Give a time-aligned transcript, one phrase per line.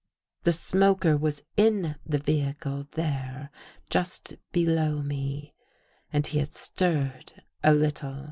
[0.41, 3.51] The smoker was in the vehicle there
[3.87, 5.53] just below me,
[6.11, 8.19] and he had stirred a little.